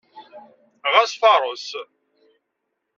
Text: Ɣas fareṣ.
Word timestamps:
Ɣas 0.93 1.11
fareṣ. 1.21 1.65